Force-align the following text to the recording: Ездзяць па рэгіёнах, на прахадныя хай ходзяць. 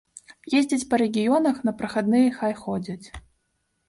Ездзяць 0.59 0.85
па 0.93 0.99
рэгіёнах, 1.01 1.59
на 1.69 1.73
прахадныя 1.81 2.31
хай 2.39 2.57
ходзяць. 2.63 3.07